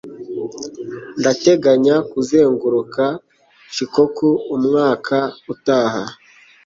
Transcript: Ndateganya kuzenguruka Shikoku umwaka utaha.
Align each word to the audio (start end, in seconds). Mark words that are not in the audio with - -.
Ndateganya 1.19 1.95
kuzenguruka 2.11 3.03
Shikoku 3.75 4.27
umwaka 4.55 5.17
utaha. 5.53 6.03